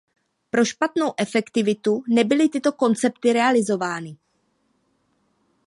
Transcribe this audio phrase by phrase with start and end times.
[0.49, 4.17] Pro špatnou efektivitu nebyly tyto koncepce realizovány.